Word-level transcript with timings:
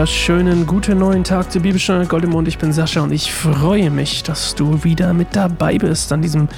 wunderschönen 0.00 0.66
guten 0.66 0.98
neuen 0.98 1.24
Tag 1.24 1.52
zur 1.52 1.60
Bibelstunde 1.60 2.06
Goldemond. 2.06 2.48
Ich 2.48 2.56
bin 2.56 2.72
Sascha 2.72 3.02
und 3.02 3.12
ich 3.12 3.30
freue 3.30 3.90
mich, 3.90 4.22
dass 4.22 4.54
du 4.54 4.82
wieder 4.82 5.12
mit 5.12 5.36
dabei 5.36 5.76
bist 5.76 6.10
an 6.10 6.22
diesem 6.22 6.48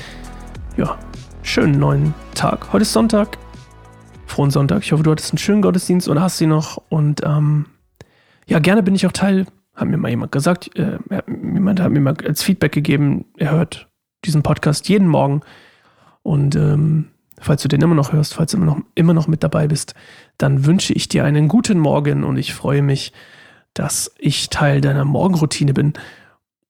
ja, 0.76 0.96
schönen 1.42 1.80
neuen 1.80 2.14
Tag. 2.36 2.72
Heute 2.72 2.82
ist 2.82 2.92
Sonntag. 2.92 3.38
Frohen 4.26 4.52
Sonntag. 4.52 4.84
Ich 4.84 4.92
hoffe, 4.92 5.02
du 5.02 5.10
hattest 5.10 5.32
einen 5.32 5.38
schönen 5.38 5.60
Gottesdienst 5.60 6.06
und 6.06 6.20
hast 6.20 6.38
sie 6.38 6.46
noch. 6.46 6.80
Und 6.88 7.22
ähm, 7.24 7.66
ja, 8.46 8.60
gerne 8.60 8.84
bin 8.84 8.94
ich 8.94 9.08
auch 9.08 9.12
Teil, 9.12 9.46
hat 9.74 9.88
mir 9.88 9.96
mal 9.96 10.10
jemand 10.10 10.30
gesagt, 10.30 10.70
äh, 10.78 10.98
jemand 11.26 11.80
hat 11.80 11.90
mir 11.90 11.98
mal 11.98 12.14
als 12.24 12.44
Feedback 12.44 12.70
gegeben, 12.70 13.24
er 13.38 13.50
hört 13.50 13.88
diesen 14.24 14.44
Podcast 14.44 14.88
jeden 14.88 15.08
Morgen. 15.08 15.40
Und 16.22 16.54
ähm, 16.54 17.08
falls 17.40 17.62
du 17.62 17.66
den 17.66 17.80
immer 17.80 17.96
noch 17.96 18.12
hörst, 18.12 18.34
falls 18.34 18.52
du 18.52 18.56
immer 18.56 18.66
noch, 18.66 18.78
immer 18.94 19.14
noch 19.14 19.26
mit 19.26 19.42
dabei 19.42 19.66
bist, 19.66 19.96
dann 20.42 20.66
wünsche 20.66 20.92
ich 20.92 21.08
dir 21.08 21.24
einen 21.24 21.46
guten 21.46 21.78
Morgen 21.78 22.24
und 22.24 22.36
ich 22.36 22.52
freue 22.52 22.82
mich, 22.82 23.12
dass 23.74 24.12
ich 24.18 24.50
Teil 24.50 24.80
deiner 24.80 25.04
Morgenroutine 25.04 25.72
bin 25.72 25.92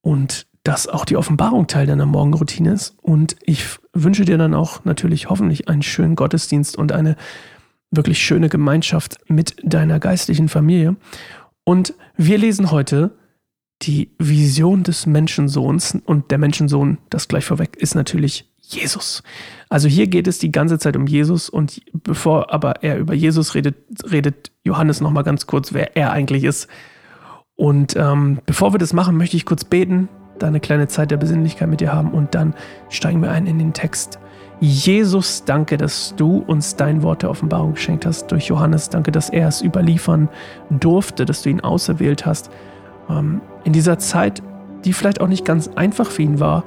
und 0.02 0.46
dass 0.62 0.86
auch 0.86 1.06
die 1.06 1.16
Offenbarung 1.16 1.66
Teil 1.66 1.86
deiner 1.86 2.04
Morgenroutine 2.04 2.72
ist. 2.72 2.96
Und 3.00 3.36
ich 3.42 3.64
wünsche 3.94 4.26
dir 4.26 4.36
dann 4.36 4.54
auch 4.54 4.84
natürlich 4.84 5.30
hoffentlich 5.30 5.68
einen 5.68 5.82
schönen 5.82 6.16
Gottesdienst 6.16 6.76
und 6.76 6.92
eine 6.92 7.16
wirklich 7.90 8.18
schöne 8.18 8.50
Gemeinschaft 8.50 9.18
mit 9.28 9.56
deiner 9.64 9.98
geistlichen 9.98 10.48
Familie. 10.48 10.96
Und 11.64 11.94
wir 12.16 12.36
lesen 12.36 12.70
heute 12.70 13.16
die 13.80 14.14
Vision 14.18 14.82
des 14.82 15.06
Menschensohns 15.06 15.98
und 16.04 16.30
der 16.30 16.38
Menschensohn, 16.38 16.98
das 17.10 17.26
gleich 17.26 17.46
vorweg, 17.46 17.76
ist 17.76 17.94
natürlich 17.94 18.51
Jesus. 18.74 19.22
Also 19.68 19.88
hier 19.88 20.06
geht 20.06 20.26
es 20.26 20.38
die 20.38 20.52
ganze 20.52 20.78
Zeit 20.78 20.96
um 20.96 21.06
Jesus 21.06 21.48
und 21.48 21.80
bevor 21.92 22.52
aber 22.52 22.82
er 22.82 22.98
über 22.98 23.14
Jesus 23.14 23.54
redet, 23.54 23.76
redet 24.10 24.52
Johannes 24.64 25.00
nochmal 25.00 25.24
ganz 25.24 25.46
kurz, 25.46 25.72
wer 25.72 25.96
er 25.96 26.12
eigentlich 26.12 26.44
ist. 26.44 26.68
Und 27.56 27.96
ähm, 27.96 28.40
bevor 28.46 28.74
wir 28.74 28.78
das 28.78 28.92
machen, 28.92 29.16
möchte 29.16 29.36
ich 29.36 29.44
kurz 29.44 29.64
beten, 29.64 30.08
da 30.38 30.46
eine 30.46 30.60
kleine 30.60 30.88
Zeit 30.88 31.10
der 31.10 31.16
Besinnlichkeit 31.16 31.68
mit 31.68 31.80
dir 31.80 31.92
haben 31.92 32.10
und 32.10 32.34
dann 32.34 32.54
steigen 32.88 33.22
wir 33.22 33.30
ein 33.30 33.46
in 33.46 33.58
den 33.58 33.72
Text. 33.72 34.18
Jesus, 34.60 35.44
danke, 35.44 35.76
dass 35.76 36.14
du 36.16 36.38
uns 36.38 36.76
dein 36.76 37.02
Wort 37.02 37.22
der 37.22 37.30
Offenbarung 37.30 37.74
geschenkt 37.74 38.06
hast 38.06 38.28
durch 38.28 38.46
Johannes. 38.46 38.90
Danke, 38.90 39.10
dass 39.10 39.28
er 39.28 39.48
es 39.48 39.60
überliefern 39.60 40.28
durfte, 40.70 41.24
dass 41.24 41.42
du 41.42 41.50
ihn 41.50 41.60
auserwählt 41.60 42.26
hast. 42.26 42.50
Ähm, 43.10 43.40
in 43.64 43.72
dieser 43.72 43.98
Zeit, 43.98 44.40
die 44.84 44.92
vielleicht 44.92 45.20
auch 45.20 45.26
nicht 45.26 45.44
ganz 45.44 45.68
einfach 45.68 46.10
für 46.10 46.22
ihn 46.22 46.38
war, 46.38 46.64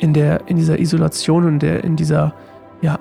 in, 0.00 0.12
der, 0.14 0.48
in 0.48 0.56
dieser 0.56 0.80
Isolation 0.80 1.44
und 1.44 1.60
der, 1.60 1.84
in 1.84 1.94
dieser, 1.94 2.34
ja, 2.80 2.98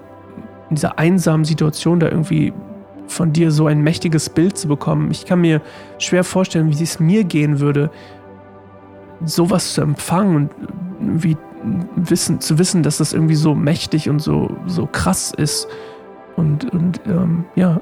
in 0.70 0.76
dieser 0.76 1.00
einsamen 1.00 1.46
Situation 1.46 2.00
da 2.00 2.08
irgendwie 2.08 2.54
von 3.08 3.34
dir 3.34 3.52
so 3.52 3.66
ein 3.66 3.82
mächtiges 3.82 4.30
Bild 4.30 4.58
zu 4.58 4.68
bekommen. 4.68 5.10
Ich 5.10 5.26
kann 5.26 5.42
mir 5.42 5.62
schwer 5.98 6.24
vorstellen, 6.24 6.70
wie 6.70 6.84
es 6.84 7.00
mir 7.00 7.24
gehen 7.24 7.60
würde, 7.60 7.90
sowas 9.26 9.74
zu 9.74 9.82
empfangen 9.82 10.36
und 11.00 11.24
wie 11.24 11.38
wissen, 11.96 12.40
zu 12.40 12.60
wissen, 12.60 12.84
dass 12.84 12.98
das 12.98 13.14
irgendwie 13.14 13.36
so 13.36 13.56
mächtig 13.56 14.10
und 14.10 14.20
so, 14.20 14.56
so 14.66 14.86
krass 14.86 15.34
ist. 15.36 15.68
Und, 16.36 16.72
und 16.72 17.02
ähm, 17.06 17.46
ja, 17.56 17.82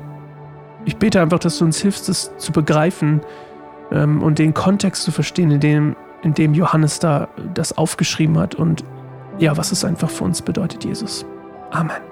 ich 0.85 0.97
bete 0.97 1.21
einfach, 1.21 1.39
dass 1.39 1.57
du 1.57 1.65
uns 1.65 1.79
hilfst, 1.79 2.07
das 2.09 2.35
zu 2.37 2.51
begreifen 2.51 3.21
ähm, 3.91 4.23
und 4.23 4.39
den 4.39 4.53
Kontext 4.53 5.03
zu 5.03 5.11
verstehen, 5.11 5.51
in 5.51 5.59
dem, 5.59 5.95
in 6.23 6.33
dem 6.33 6.53
Johannes 6.53 6.99
da 6.99 7.27
das 7.53 7.77
aufgeschrieben 7.77 8.39
hat 8.39 8.55
und 8.55 8.83
ja, 9.39 9.55
was 9.57 9.71
es 9.71 9.83
einfach 9.85 10.09
für 10.09 10.23
uns 10.23 10.41
bedeutet, 10.41 10.83
Jesus. 10.83 11.25
Amen. 11.71 12.06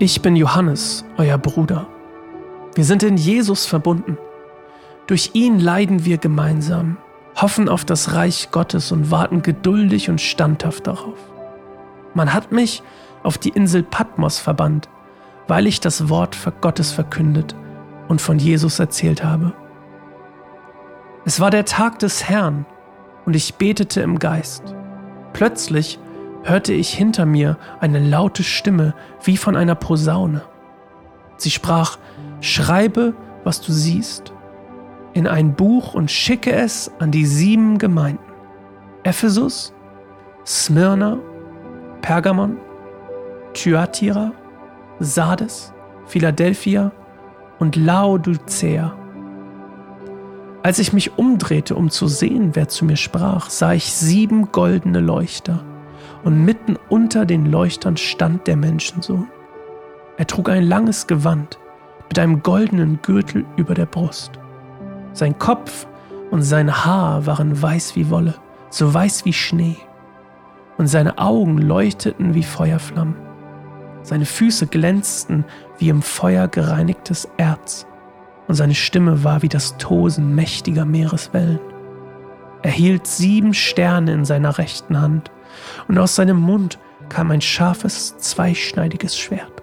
Ich 0.00 0.22
bin 0.22 0.36
Johannes, 0.36 1.04
euer 1.16 1.38
Bruder. 1.38 1.88
Wir 2.76 2.84
sind 2.84 3.02
in 3.02 3.16
Jesus 3.16 3.66
verbunden. 3.66 4.16
Durch 5.08 5.30
ihn 5.32 5.58
leiden 5.58 6.04
wir 6.04 6.18
gemeinsam, 6.18 6.98
hoffen 7.34 7.68
auf 7.68 7.84
das 7.84 8.14
Reich 8.14 8.52
Gottes 8.52 8.92
und 8.92 9.10
warten 9.10 9.42
geduldig 9.42 10.08
und 10.08 10.20
standhaft 10.20 10.86
darauf. 10.86 11.18
Man 12.14 12.32
hat 12.32 12.52
mich 12.52 12.84
auf 13.24 13.38
die 13.38 13.48
Insel 13.48 13.82
Patmos 13.82 14.38
verbannt, 14.38 14.88
weil 15.48 15.66
ich 15.66 15.80
das 15.80 16.08
Wort 16.08 16.36
Gottes 16.60 16.92
verkündet 16.92 17.56
und 18.06 18.20
von 18.20 18.38
Jesus 18.38 18.78
erzählt 18.78 19.24
habe. 19.24 19.52
Es 21.24 21.40
war 21.40 21.50
der 21.50 21.64
Tag 21.64 21.98
des 21.98 22.28
Herrn 22.28 22.66
und 23.26 23.34
ich 23.34 23.56
betete 23.56 24.00
im 24.02 24.20
Geist. 24.20 24.62
Plötzlich 25.32 25.98
hörte 26.44 26.72
ich 26.72 26.92
hinter 26.92 27.26
mir 27.26 27.56
eine 27.80 27.98
laute 27.98 28.42
Stimme 28.42 28.94
wie 29.22 29.36
von 29.36 29.56
einer 29.56 29.74
Posaune. 29.74 30.42
Sie 31.36 31.50
sprach, 31.50 31.98
Schreibe, 32.40 33.14
was 33.44 33.60
du 33.60 33.72
siehst, 33.72 34.32
in 35.14 35.26
ein 35.26 35.54
Buch 35.54 35.94
und 35.94 36.10
schicke 36.10 36.52
es 36.52 36.90
an 36.98 37.10
die 37.10 37.26
sieben 37.26 37.78
Gemeinden. 37.78 38.22
Ephesus, 39.02 39.72
Smyrna, 40.46 41.18
Pergamon, 42.02 42.58
Thyatira, 43.54 44.32
Sardes, 45.00 45.72
Philadelphia 46.06 46.92
und 47.58 47.76
Laodicea. 47.76 48.94
Als 50.62 50.78
ich 50.78 50.92
mich 50.92 51.16
umdrehte, 51.18 51.74
um 51.76 51.90
zu 51.90 52.08
sehen, 52.08 52.50
wer 52.54 52.68
zu 52.68 52.84
mir 52.84 52.96
sprach, 52.96 53.48
sah 53.50 53.72
ich 53.72 53.92
sieben 53.92 54.52
goldene 54.52 55.00
Leuchter 55.00 55.64
und 56.24 56.44
mitten 56.44 56.76
unter 56.88 57.26
den 57.26 57.46
Leuchtern 57.46 57.96
stand 57.96 58.46
der 58.46 58.56
Menschensohn. 58.56 59.28
Er 60.16 60.26
trug 60.26 60.48
ein 60.48 60.64
langes 60.64 61.06
Gewand 61.06 61.58
mit 62.08 62.18
einem 62.18 62.42
goldenen 62.42 63.00
Gürtel 63.02 63.44
über 63.56 63.74
der 63.74 63.86
Brust. 63.86 64.32
Sein 65.12 65.38
Kopf 65.38 65.86
und 66.30 66.42
sein 66.42 66.84
Haar 66.84 67.26
waren 67.26 67.60
weiß 67.60 67.96
wie 67.96 68.10
Wolle, 68.10 68.34
so 68.70 68.92
weiß 68.92 69.24
wie 69.24 69.32
Schnee, 69.32 69.76
und 70.76 70.86
seine 70.86 71.18
Augen 71.18 71.58
leuchteten 71.58 72.34
wie 72.34 72.42
Feuerflammen. 72.42 73.16
Seine 74.02 74.24
Füße 74.24 74.66
glänzten 74.66 75.44
wie 75.78 75.88
im 75.88 76.02
Feuer 76.02 76.48
gereinigtes 76.48 77.28
Erz, 77.36 77.86
und 78.46 78.54
seine 78.54 78.74
Stimme 78.74 79.24
war 79.24 79.42
wie 79.42 79.48
das 79.48 79.76
Tosen 79.76 80.34
mächtiger 80.34 80.84
Meereswellen. 80.84 81.60
Er 82.62 82.70
hielt 82.70 83.06
sieben 83.06 83.54
Sterne 83.54 84.12
in 84.12 84.24
seiner 84.24 84.58
rechten 84.58 85.00
Hand, 85.00 85.30
und 85.88 85.98
aus 85.98 86.14
seinem 86.14 86.38
Mund 86.38 86.78
kam 87.08 87.30
ein 87.30 87.40
scharfes, 87.40 88.16
zweischneidiges 88.18 89.18
Schwert. 89.18 89.62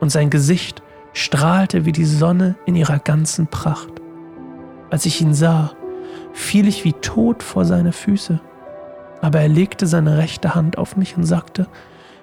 Und 0.00 0.10
sein 0.10 0.30
Gesicht 0.30 0.82
strahlte 1.12 1.84
wie 1.84 1.92
die 1.92 2.04
Sonne 2.04 2.56
in 2.66 2.76
ihrer 2.76 2.98
ganzen 2.98 3.46
Pracht. 3.46 3.92
Als 4.90 5.06
ich 5.06 5.20
ihn 5.20 5.34
sah, 5.34 5.72
fiel 6.32 6.68
ich 6.68 6.84
wie 6.84 6.92
tot 6.92 7.42
vor 7.42 7.64
seine 7.64 7.92
Füße, 7.92 8.40
aber 9.22 9.40
er 9.40 9.48
legte 9.48 9.86
seine 9.86 10.18
rechte 10.18 10.54
Hand 10.54 10.78
auf 10.78 10.96
mich 10.96 11.16
und 11.16 11.24
sagte, 11.24 11.66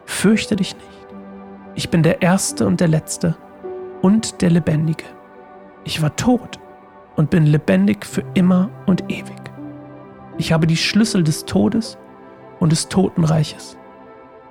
Fürchte 0.05 0.55
dich 0.55 0.75
nicht, 0.75 1.07
ich 1.75 1.89
bin 1.89 2.03
der 2.03 2.21
Erste 2.21 2.67
und 2.67 2.81
der 2.81 2.89
Letzte 2.89 3.37
und 4.01 4.41
der 4.41 4.49
Lebendige. 4.49 5.05
Ich 5.83 6.01
war 6.01 6.15
tot 6.15 6.59
und 7.15 7.29
bin 7.29 7.45
lebendig 7.45 8.05
für 8.05 8.23
immer 8.33 8.69
und 8.87 9.09
ewig. 9.09 9.41
Ich 10.37 10.51
habe 10.51 10.67
die 10.67 10.77
Schlüssel 10.77 11.23
des 11.23 11.45
Todes 11.45 11.97
und 12.61 12.71
des 12.71 12.87
Totenreiches. 12.87 13.75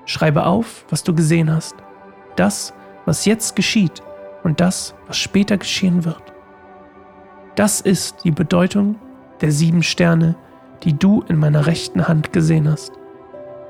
Schreibe 0.04 0.44
auf, 0.44 0.84
was 0.90 1.02
du 1.04 1.14
gesehen 1.14 1.50
hast, 1.50 1.76
das, 2.36 2.74
was 3.06 3.24
jetzt 3.24 3.56
geschieht 3.56 4.02
und 4.42 4.60
das, 4.60 4.94
was 5.06 5.16
später 5.16 5.56
geschehen 5.56 6.04
wird. 6.04 6.22
Das 7.54 7.80
ist 7.80 8.24
die 8.24 8.32
Bedeutung 8.32 8.96
der 9.40 9.52
sieben 9.52 9.82
Sterne, 9.82 10.34
die 10.82 10.98
du 10.98 11.22
in 11.28 11.36
meiner 11.38 11.66
rechten 11.66 12.08
Hand 12.08 12.32
gesehen 12.32 12.68
hast, 12.68 12.92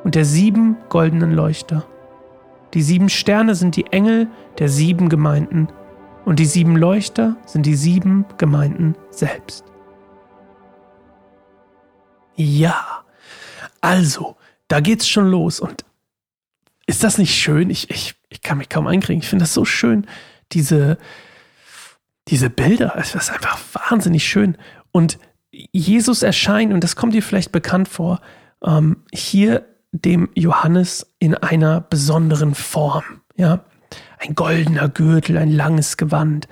und 0.04 0.14
der 0.14 0.24
sieben 0.24 0.78
goldenen 0.88 1.32
Leuchter. 1.32 1.84
Die 2.72 2.82
sieben 2.82 3.10
Sterne 3.10 3.54
sind 3.54 3.76
die 3.76 3.86
Engel 3.92 4.28
der 4.58 4.70
sieben 4.70 5.10
Gemeinden, 5.10 5.68
und 6.24 6.38
die 6.38 6.46
sieben 6.46 6.76
Leuchter 6.76 7.36
sind 7.44 7.66
die 7.66 7.74
sieben 7.74 8.24
Gemeinden 8.38 8.94
selbst. 9.10 9.64
Ja, 12.36 13.02
also, 13.80 14.36
da 14.68 14.80
geht's 14.80 15.08
schon 15.08 15.28
los. 15.28 15.60
Und 15.60 15.84
ist 16.86 17.04
das 17.04 17.18
nicht 17.18 17.34
schön? 17.34 17.70
Ich, 17.70 17.90
ich, 17.90 18.14
ich 18.28 18.42
kann 18.42 18.58
mich 18.58 18.68
kaum 18.68 18.86
einkriegen. 18.86 19.22
Ich 19.22 19.28
finde 19.28 19.44
das 19.44 19.54
so 19.54 19.64
schön, 19.64 20.06
diese, 20.52 20.98
diese 22.28 22.50
Bilder. 22.50 22.94
Es 22.96 23.14
ist 23.14 23.30
einfach 23.30 23.58
wahnsinnig 23.90 24.28
schön. 24.28 24.56
Und 24.92 25.18
Jesus 25.50 26.22
erscheint, 26.22 26.72
und 26.72 26.84
das 26.84 26.96
kommt 26.96 27.14
dir 27.14 27.22
vielleicht 27.22 27.52
bekannt 27.52 27.88
vor, 27.88 28.20
ähm, 28.64 29.04
hier 29.12 29.66
dem 29.92 30.28
Johannes 30.34 31.14
in 31.18 31.34
einer 31.34 31.80
besonderen 31.80 32.54
Form. 32.54 33.22
Ja, 33.36 33.64
ein 34.18 34.34
goldener 34.34 34.88
Gürtel, 34.88 35.38
ein 35.38 35.50
langes 35.50 35.96
Gewand, 35.96 36.46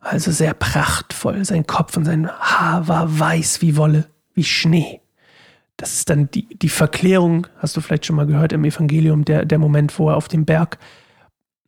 also 0.00 0.30
sehr 0.30 0.54
prachtvoll. 0.54 1.44
Sein 1.44 1.66
Kopf 1.66 1.96
und 1.96 2.04
sein 2.04 2.30
Haar 2.30 2.88
war 2.88 3.18
weiß 3.18 3.62
wie 3.62 3.76
Wolle, 3.76 4.06
wie 4.34 4.44
Schnee. 4.44 5.00
Das 5.76 5.92
ist 5.94 6.08
dann 6.08 6.30
die, 6.30 6.46
die 6.46 6.68
Verklärung, 6.68 7.46
hast 7.58 7.76
du 7.76 7.80
vielleicht 7.80 8.06
schon 8.06 8.16
mal 8.16 8.26
gehört 8.26 8.52
im 8.52 8.64
Evangelium, 8.64 9.24
der, 9.24 9.44
der 9.44 9.58
Moment, 9.58 9.98
wo 9.98 10.08
er 10.08 10.16
auf 10.16 10.28
dem 10.28 10.44
Berg 10.44 10.78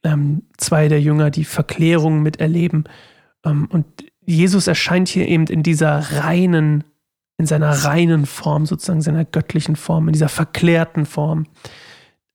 ähm, 0.02 0.42
zwei 0.56 0.88
der 0.88 1.00
Jünger 1.00 1.30
die 1.30 1.44
Verklärung 1.44 2.22
miterleben. 2.22 2.84
Ähm, 3.44 3.68
und 3.70 3.86
Jesus 4.24 4.66
erscheint 4.66 5.08
hier 5.08 5.28
eben 5.28 5.46
in 5.46 5.62
dieser 5.62 5.98
reinen, 6.22 6.84
in 7.36 7.46
seiner 7.46 7.70
reinen 7.70 8.26
Form, 8.26 8.66
sozusagen 8.66 9.02
seiner 9.02 9.24
göttlichen 9.24 9.76
Form, 9.76 10.08
in 10.08 10.12
dieser 10.12 10.28
verklärten 10.28 11.06
Form. 11.06 11.46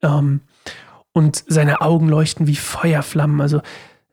Ähm, 0.01 0.41
und 1.13 1.43
seine 1.47 1.81
Augen 1.81 2.09
leuchten 2.09 2.47
wie 2.47 2.55
Feuerflammen, 2.55 3.41
also 3.41 3.61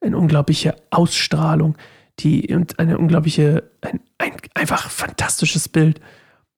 eine 0.00 0.16
unglaubliche 0.16 0.76
Ausstrahlung, 0.90 1.76
die 2.18 2.54
und 2.54 2.78
eine 2.78 2.98
unglaubliche, 2.98 3.70
ein, 3.80 4.00
ein 4.18 4.32
einfach 4.54 4.90
fantastisches 4.90 5.68
Bild. 5.68 6.00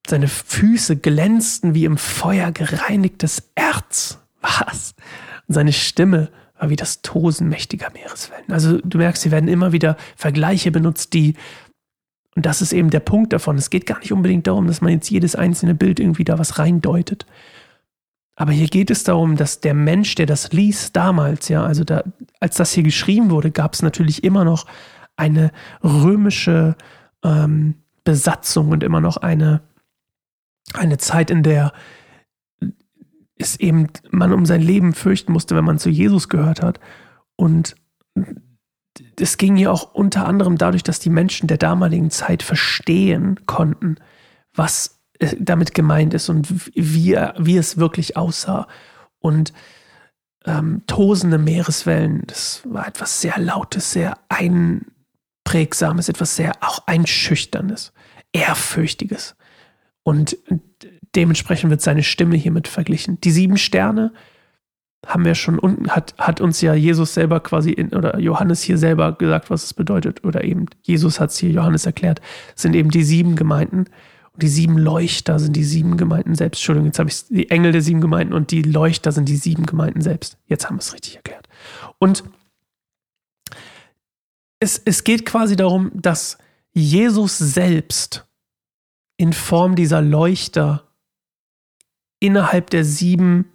Seine 0.07 0.29
Füße 0.29 0.97
glänzten 0.97 1.75
wie 1.75 1.85
im 1.85 1.97
Feuer 1.97 2.53
gereinigtes 2.53 3.51
Erz. 3.55 4.19
Was? 4.41 4.95
Und 5.47 5.55
seine 5.55 5.73
Stimme 5.73 6.31
war 6.59 6.71
wie 6.71 6.77
das 6.77 7.03
Tosen 7.03 7.49
mächtiger 7.49 7.91
Meereswellen. 7.93 8.51
Also 8.51 8.79
du 8.79 8.99
merkst, 8.99 9.23
sie 9.23 9.31
werden 9.31 9.49
immer 9.49 9.73
wieder 9.73 9.97
Vergleiche 10.17 10.71
benutzt, 10.71 11.13
die, 11.13 11.35
und 12.35 12.47
das 12.47 12.63
ist 12.63 12.73
eben 12.73 12.91
der 12.91 13.01
Punkt 13.01 13.33
davon, 13.33 13.57
es 13.57 13.71
geht 13.71 13.87
gar 13.87 13.99
nicht 13.99 14.13
unbedingt 14.13 14.47
darum, 14.47 14.67
dass 14.67 14.81
man 14.81 14.93
jetzt 14.93 15.11
jedes 15.11 15.35
einzelne 15.37 15.75
Bild 15.75 16.01
irgendwie 16.01 16.25
da 16.25 16.39
was 16.39 16.59
reindeutet. 16.59 17.27
Aber 18.35 18.53
hier 18.53 18.69
geht 18.69 18.91
es 18.91 19.05
darum, 19.05 19.37
dass 19.37 19.61
der 19.61 19.75
Mensch, 19.75 20.15
der 20.15 20.27
das 20.27 20.53
liest 20.53 20.97
damals, 20.97 21.49
ja, 21.49 21.65
also 21.65 21.85
da, 21.85 22.03
als 22.41 22.57
das 22.57 22.73
hier 22.73 22.83
geschrieben 22.83 23.31
wurde, 23.31 23.51
gab 23.51 23.75
es 23.75 23.83
natürlich 23.83 24.25
immer 24.25 24.45
noch 24.45 24.67
eine 25.17 25.53
römische 25.85 26.77
ähm, 27.23 27.75
Besatzung 28.05 28.71
und 28.71 28.83
immer 28.83 29.01
noch 29.01 29.19
eine, 29.19 29.61
eine 30.75 30.99
Zeit, 30.99 31.31
in 31.31 31.43
der 31.43 31.73
es 33.37 33.59
eben 33.59 33.89
man 34.11 34.33
um 34.33 34.47
sein 34.47 34.63
Leben 34.63 34.95
fürchten 34.95 35.33
musste, 35.33 35.57
wenn 35.57 35.65
man 35.65 35.79
zu 35.79 35.91
Jesus 35.91 36.29
gehört 36.29 36.63
hat. 36.63 36.81
Und 37.37 37.75
es 39.19 39.37
ging 39.37 39.57
hier 39.57 39.73
auch 39.73 39.95
unter 39.95 40.27
anderem 40.27 40.59
dadurch, 40.59 40.83
dass 40.83 41.01
die 41.01 41.11
Menschen 41.11 41.47
der 41.47 41.59
damaligen 41.59 42.11
Zeit 42.11 42.43
verstehen 42.43 43.41
konnten, 43.47 43.97
was 44.55 45.01
damit 45.39 45.75
gemeint 45.75 46.15
ist 46.15 46.29
und 46.29 46.49
wie, 46.75 47.17
wie 47.39 47.57
es 47.57 47.77
wirklich 47.77 48.17
aussah. 48.17 48.67
Und 49.19 49.53
ähm, 50.45 50.83
tosende 50.87 51.39
Meereswellen, 51.39 52.25
das 52.27 52.63
war 52.65 52.87
etwas 52.89 53.21
sehr 53.21 53.39
Lautes, 53.39 53.93
sehr 53.93 54.19
Einprägsames, 54.29 56.09
etwas 56.09 56.37
sehr 56.37 56.53
auch 56.61 56.87
Einschüchterndes, 56.87 57.93
Ehrfürchtiges. 58.33 59.37
Und 60.05 60.37
dementsprechend 61.15 61.71
wird 61.71 61.83
seine 61.83 62.03
Stimme 62.03 62.37
hiermit 62.37 62.69
verglichen. 62.69 63.21
Die 63.21 63.31
sieben 63.31 63.57
Sterne 63.57 64.13
haben 65.07 65.25
wir 65.25 65.35
schon 65.35 65.59
unten, 65.59 65.91
hat, 65.91 66.15
hat 66.19 66.41
uns 66.41 66.61
ja 66.61 66.75
Jesus 66.75 67.15
selber 67.15 67.41
quasi 67.41 67.73
in, 67.73 67.93
oder 67.93 68.19
Johannes 68.19 68.63
hier 68.63 68.79
selber 68.79 69.13
gesagt, 69.13 69.51
was 69.51 69.65
es 69.65 69.75
bedeutet, 69.75 70.25
oder 70.25 70.45
eben 70.45 70.67
Jesus 70.83 71.19
hat 71.19 71.31
es 71.31 71.39
hier 71.39 71.51
Johannes 71.51 71.87
erklärt, 71.87 72.21
sind 72.55 72.75
eben 72.75 72.91
die 72.91 73.03
sieben 73.03 73.35
Gemeinden. 73.35 73.87
Und 74.35 74.43
die 74.43 74.49
sieben 74.49 74.79
Leuchter 74.79 75.39
sind 75.39 75.57
die 75.57 75.65
sieben 75.65 75.97
Gemeinden 75.99 76.35
selbst. 76.35 76.61
Entschuldigung, 76.61 76.87
jetzt 76.87 76.99
habe 76.99 77.11
ich 77.11 77.27
die 77.27 77.51
Engel 77.51 77.73
der 77.73 77.83
sieben 77.83 78.01
Gemeinden 78.01 78.33
und 78.33 78.51
die 78.51 78.63
Leuchter 78.63 79.13
sind 79.13 79.29
die 79.29 79.37
sieben 79.37 79.67
Gemeinden 79.67 80.01
selbst. 80.01 80.39
Jetzt 80.47 80.67
haben 80.67 80.77
wir 80.77 80.81
es 80.81 80.95
richtig 80.95 81.17
erklärt. 81.17 81.49
Und 81.99 82.25
es, 84.59 84.81
es 84.85 85.05
geht 85.05 85.27
quasi 85.27 85.57
darum, 85.57 85.91
dass 85.95 86.39
Jesus 86.73 87.37
selbst 87.37 88.27
in 89.23 89.33
Form 89.33 89.77
dieser 89.77 90.03
Leuchter 90.03 90.83
innerhalb 92.19 92.71
der 92.71 92.85
sieben 92.85 93.53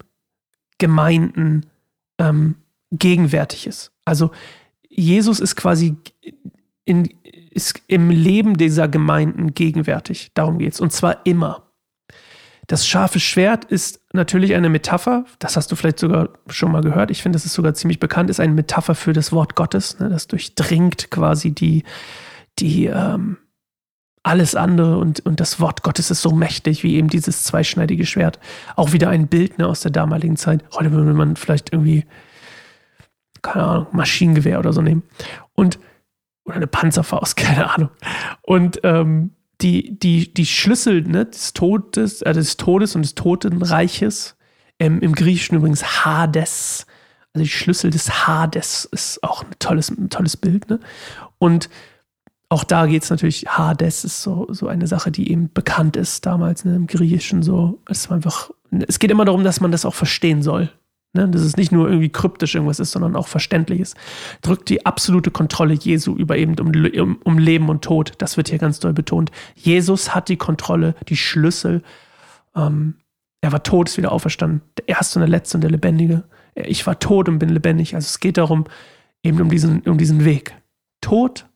Gemeinden 0.77 1.65
ähm, 2.19 2.55
gegenwärtig 2.89 3.67
ist. 3.67 3.91
Also 4.05 4.31
Jesus 4.87 5.41
ist 5.41 5.57
quasi 5.57 5.97
in, 6.85 7.09
ist 7.51 7.81
im 7.87 8.09
Leben 8.09 8.55
dieser 8.55 8.87
Gemeinden 8.87 9.53
gegenwärtig. 9.55 10.31
Darum 10.33 10.57
geht 10.57 10.71
es. 10.71 10.79
Und 10.79 10.93
zwar 10.93 11.25
immer. 11.25 11.69
Das 12.67 12.87
scharfe 12.87 13.19
Schwert 13.19 13.65
ist 13.65 13.99
natürlich 14.13 14.53
eine 14.53 14.69
Metapher, 14.69 15.25
das 15.39 15.57
hast 15.57 15.69
du 15.69 15.75
vielleicht 15.75 15.99
sogar 15.99 16.29
schon 16.47 16.71
mal 16.71 16.81
gehört. 16.81 17.11
Ich 17.11 17.21
finde, 17.21 17.35
das 17.35 17.45
ist 17.45 17.53
sogar 17.53 17.73
ziemlich 17.73 17.99
bekannt, 17.99 18.29
ist 18.29 18.39
eine 18.39 18.53
Metapher 18.53 18.95
für 18.95 19.11
das 19.11 19.33
Wort 19.33 19.55
Gottes. 19.55 19.99
Ne? 19.99 20.07
Das 20.07 20.27
durchdringt 20.27 21.11
quasi 21.11 21.51
die, 21.51 21.83
die 22.57 22.85
ähm, 22.85 23.35
alles 24.27 24.55
andere 24.55 24.97
und, 24.97 25.25
und 25.25 25.39
das 25.39 25.59
Wort 25.59 25.83
Gottes 25.83 26.11
ist 26.11 26.21
so 26.21 26.31
mächtig 26.31 26.83
wie 26.83 26.95
eben 26.95 27.07
dieses 27.07 27.43
zweischneidige 27.43 28.05
Schwert. 28.05 28.39
Auch 28.75 28.91
wieder 28.91 29.09
ein 29.09 29.27
Bild 29.27 29.57
ne, 29.57 29.67
aus 29.67 29.81
der 29.81 29.91
damaligen 29.91 30.35
Zeit. 30.35 30.63
Heute 30.73 30.91
würde 30.91 31.13
man 31.13 31.35
vielleicht 31.35 31.71
irgendwie, 31.71 32.05
keine 33.41 33.65
Ahnung, 33.65 33.87
Maschinengewehr 33.93 34.59
oder 34.59 34.73
so 34.73 34.81
nehmen. 34.81 35.03
Und 35.55 35.79
oder 36.45 36.57
eine 36.57 36.67
Panzerfaust, 36.67 37.35
keine 37.37 37.69
Ahnung. 37.69 37.89
Und 38.41 38.79
ähm, 38.83 39.31
die, 39.61 39.97
die, 39.97 40.33
die 40.33 40.45
Schlüssel 40.45 41.01
ne, 41.03 41.25
des, 41.25 41.53
Todes, 41.53 42.21
äh, 42.21 42.33
des 42.33 42.57
Todes 42.57 42.95
und 42.95 43.03
des 43.03 43.15
Totenreiches, 43.15 44.35
ähm, 44.79 44.99
im 45.01 45.13
Griechischen 45.13 45.57
übrigens 45.57 46.05
Hades, 46.05 46.85
also 47.33 47.43
die 47.43 47.49
Schlüssel 47.49 47.91
des 47.91 48.27
Hades 48.27 48.85
ist 48.85 49.23
auch 49.23 49.43
ein 49.43 49.51
tolles, 49.59 49.89
ein 49.89 50.09
tolles 50.09 50.37
Bild. 50.37 50.69
Ne? 50.69 50.79
Und 51.39 51.69
auch 52.49 52.63
da 52.63 52.85
geht 52.85 53.03
es 53.03 53.09
natürlich, 53.09 53.45
Hades 53.47 54.05
ist 54.05 54.21
so, 54.21 54.47
so 54.49 54.67
eine 54.67 54.87
Sache, 54.87 55.11
die 55.11 55.31
eben 55.31 55.51
bekannt 55.51 55.97
ist 55.97 56.25
damals 56.25 56.63
ne, 56.63 56.75
im 56.75 56.87
Griechischen 56.87 57.43
so. 57.43 57.81
Es, 57.89 58.09
einfach, 58.09 58.51
es 58.87 58.99
geht 58.99 59.11
immer 59.11 59.25
darum, 59.25 59.43
dass 59.43 59.59
man 59.59 59.71
das 59.71 59.85
auch 59.85 59.93
verstehen 59.93 60.41
soll. 60.41 60.71
Ne? 61.13 61.27
Dass 61.27 61.41
es 61.41 61.57
nicht 61.57 61.73
nur 61.73 61.89
irgendwie 61.89 62.09
kryptisch 62.09 62.55
irgendwas 62.55 62.79
ist, 62.79 62.91
sondern 62.91 63.17
auch 63.17 63.27
verständlich 63.27 63.81
ist. 63.81 63.97
Drückt 64.41 64.69
die 64.69 64.85
absolute 64.85 65.31
Kontrolle 65.31 65.73
Jesu 65.73 66.15
über 66.15 66.37
eben 66.37 66.57
um, 66.59 67.17
um, 67.23 67.37
Leben 67.37 67.67
und 67.67 67.83
Tod. 67.83 68.13
Das 68.19 68.37
wird 68.37 68.49
hier 68.49 68.59
ganz 68.59 68.79
doll 68.79 68.93
betont. 68.93 69.31
Jesus 69.55 70.15
hat 70.15 70.29
die 70.29 70.37
Kontrolle, 70.37 70.95
die 71.09 71.17
Schlüssel. 71.17 71.83
Ähm, 72.55 72.95
er 73.41 73.51
war 73.51 73.63
tot, 73.63 73.89
ist 73.89 73.97
wieder 73.97 74.13
auferstanden. 74.13 74.61
Der 74.77 74.87
Erste 74.87 75.19
und 75.19 75.21
der 75.21 75.29
Letzte 75.29 75.57
und 75.57 75.61
der 75.61 75.71
Lebendige. 75.71 76.23
Ich 76.55 76.87
war 76.87 76.97
tot 76.97 77.27
und 77.27 77.39
bin 77.39 77.49
lebendig. 77.49 77.93
Also 77.93 78.05
es 78.05 78.21
geht 78.21 78.37
darum, 78.37 78.65
eben 79.21 79.41
um 79.41 79.49
diesen, 79.49 79.81
um 79.81 79.97
diesen 79.97 80.23
Weg. 80.23 80.55
Tod, 81.01 81.46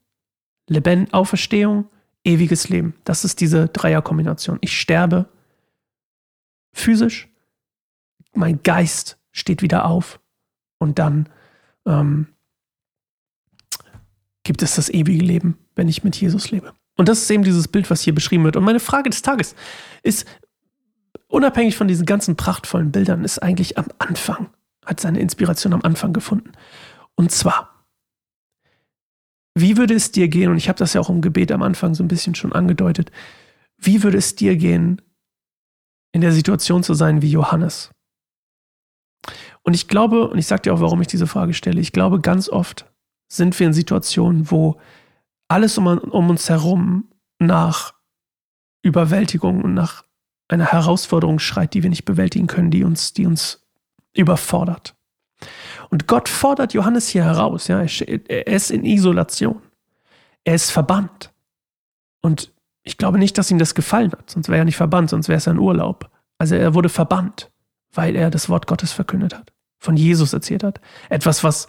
Lebend, 0.68 1.13
Auferstehung, 1.13 1.89
ewiges 2.24 2.70
Leben. 2.70 2.94
Das 3.03 3.25
ist 3.25 3.41
diese 3.41 3.68
Dreierkombination. 3.68 4.58
Ich 4.62 4.80
sterbe 4.80 5.30
physisch, 6.74 7.27
mein 8.34 8.63
Geist 8.63 9.18
steht 9.32 9.62
wieder 9.62 9.86
auf 9.86 10.20
und 10.77 11.00
dann 11.00 11.30
ähm, 11.86 12.27
gibt 14.44 14.62
es 14.62 14.75
das 14.75 14.89
ewige 14.89 15.24
Leben, 15.24 15.58
wenn 15.75 15.89
ich 15.89 16.03
mit 16.03 16.15
Jesus 16.15 16.51
lebe. 16.51 16.74
Und 16.98 17.08
das 17.08 17.22
ist 17.22 17.32
eben 17.32 17.44
dieses 17.44 17.68
Bild, 17.68 17.89
was 17.89 18.01
hier 18.01 18.13
beschrieben 18.13 18.44
wird. 18.44 18.56
Und 18.56 18.63
meine 18.63 18.80
Frage 18.80 19.10
des 19.10 19.22
Tages 19.22 19.56
ist, 20.03 20.27
unabhängig 21.27 21.75
von 21.75 21.88
diesen 21.88 22.06
ganzen 22.06 22.36
prachtvollen 22.36 22.91
Bildern, 22.91 23.24
ist 23.24 23.39
eigentlich 23.39 23.77
am 23.77 23.88
Anfang, 24.00 24.50
hat 24.86 25.00
seine 25.00 25.20
Inspiration 25.20 25.74
am 25.74 25.82
Anfang 25.82 26.13
gefunden. 26.13 26.51
Und 27.15 27.32
zwar, 27.32 27.71
wie 29.55 29.77
würde 29.77 29.93
es 29.93 30.12
dir 30.12 30.27
gehen, 30.27 30.50
und 30.50 30.58
ich 30.58 30.70
habe 30.70 30.79
das 30.79 30.93
ja 30.93 31.01
auch 31.01 31.10
im 31.10 31.22
Gebet 31.22 31.51
am 31.51 31.62
Anfang 31.62 31.93
so 31.93 32.03
ein 32.03 32.08
bisschen 32.08 32.36
schon 32.36 32.53
angedeutet, 32.53 33.12
wie 33.77 34.03
würde 34.03 34.17
es 34.17 34.36
dir 34.36 34.55
gehen, 34.55 35.01
in 36.13 36.22
der 36.22 36.31
Situation 36.31 36.84
zu 36.84 36.93
sein 36.93 37.22
wie 37.22 37.31
Johannes? 37.31 37.91
Und 39.63 39.74
ich 39.74 39.88
glaube, 39.88 40.29
und 40.29 40.38
ich 40.38 40.48
sage 40.48 40.63
dir 40.63 40.74
auch, 40.74 40.81
warum 40.81 41.01
ich 41.01 41.08
diese 41.08 41.27
Frage 41.27 41.53
stelle, 41.53 41.81
ich 41.81 41.91
glaube, 41.91 42.20
ganz 42.20 42.50
oft 42.50 42.91
sind 43.31 43.58
wir 43.60 43.67
in 43.67 43.74
Situationen, 43.74 44.50
wo 44.51 44.79
alles 45.48 45.77
um, 45.77 45.88
um 45.88 46.29
uns 46.29 46.50
herum 46.50 47.10
nach 47.39 47.93
Überwältigung 48.84 49.63
und 49.63 49.74
nach 49.74 50.03
einer 50.48 50.72
Herausforderung 50.72 51.39
schreit, 51.39 51.74
die 51.74 51.84
wir 51.84 51.89
nicht 51.89 52.05
bewältigen 52.05 52.48
können, 52.48 52.72
die 52.72 52.84
uns, 52.84 53.13
die 53.13 53.25
uns 53.25 53.67
überfordert. 54.13 54.96
Und 55.92 56.08
Gott 56.08 56.28
fordert 56.28 56.74
Johannes 56.74 57.08
hier 57.08 57.24
heraus. 57.24 57.68
Ja, 57.68 57.82
er 57.82 58.48
ist 58.48 58.72
in 58.72 58.86
Isolation. 58.86 59.62
Er 60.44 60.56
ist 60.56 60.72
verbannt. 60.72 61.32
Und 62.22 62.52
ich 62.82 62.98
glaube 62.98 63.20
nicht, 63.20 63.38
dass 63.38 63.52
ihm 63.52 63.60
das 63.60 63.76
gefallen 63.76 64.12
hat, 64.12 64.32
sonst 64.32 64.48
wäre 64.48 64.60
er 64.60 64.66
nicht 64.66 64.78
verbannt, 64.78 65.12
sonst 65.12 65.28
wäre 65.28 65.38
es 65.38 65.48
ein 65.48 65.60
Urlaub. 65.60 66.10
Also 66.40 66.56
er 66.56 66.74
wurde 66.74 66.90
verbannt 66.90 67.52
weil 67.94 68.16
er 68.16 68.30
das 68.30 68.50
Wort 68.50 68.68
Gottes 68.68 68.92
verkündet 68.92 69.36
hat, 69.36 69.52
von 69.80 69.98
Jesus 69.98 70.34
erzählt 70.34 70.64
hat. 70.64 70.80
Etwas, 71.10 71.44
was 71.44 71.68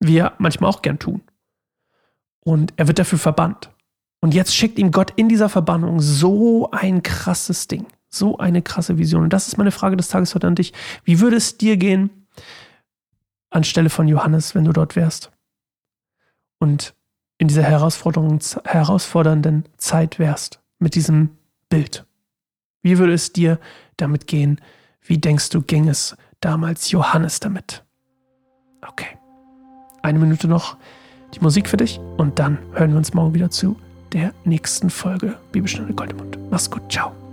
wir 0.00 0.32
manchmal 0.38 0.70
auch 0.70 0.82
gern 0.82 0.98
tun. 0.98 1.22
Und 2.40 2.72
er 2.76 2.86
wird 2.86 2.98
dafür 2.98 3.18
verbannt. 3.18 3.70
Und 4.20 4.34
jetzt 4.34 4.54
schickt 4.54 4.78
ihm 4.78 4.92
Gott 4.92 5.12
in 5.16 5.28
dieser 5.28 5.48
Verbannung 5.48 6.00
so 6.00 6.70
ein 6.70 7.02
krasses 7.02 7.68
Ding, 7.68 7.86
so 8.08 8.38
eine 8.38 8.62
krasse 8.62 8.98
Vision. 8.98 9.24
Und 9.24 9.32
das 9.32 9.48
ist 9.48 9.58
meine 9.58 9.70
Frage 9.70 9.96
des 9.96 10.08
Tages 10.08 10.34
heute 10.34 10.46
an 10.46 10.54
dich. 10.54 10.72
Wie 11.04 11.20
würde 11.20 11.36
es 11.36 11.58
dir 11.58 11.76
gehen 11.76 12.25
anstelle 13.56 13.90
von 13.90 14.06
Johannes, 14.06 14.54
wenn 14.54 14.64
du 14.64 14.72
dort 14.72 14.94
wärst? 14.94 15.32
Und 16.58 16.94
in 17.38 17.48
dieser 17.48 17.62
herausfordernden 17.62 19.64
Zeit 19.76 20.18
wärst 20.18 20.60
mit 20.78 20.94
diesem 20.94 21.30
Bild. 21.68 22.06
Wie 22.82 22.98
würde 22.98 23.12
es 23.12 23.32
dir 23.32 23.58
damit 23.96 24.26
gehen? 24.26 24.60
Wie 25.02 25.18
denkst 25.18 25.50
du, 25.50 25.62
ging 25.62 25.88
es 25.88 26.16
damals 26.40 26.90
Johannes 26.90 27.40
damit? 27.40 27.84
Okay. 28.86 29.18
Eine 30.02 30.18
Minute 30.18 30.48
noch 30.48 30.76
die 31.34 31.40
Musik 31.40 31.68
für 31.68 31.76
dich 31.76 32.00
und 32.16 32.38
dann 32.38 32.58
hören 32.72 32.90
wir 32.90 32.98
uns 32.98 33.12
morgen 33.12 33.34
wieder 33.34 33.50
zu 33.50 33.76
der 34.12 34.32
nächsten 34.44 34.88
Folge 34.88 35.36
Bibelstunde 35.52 35.92
Goldemund. 35.92 36.38
Mach's 36.50 36.70
gut, 36.70 36.90
ciao. 36.90 37.25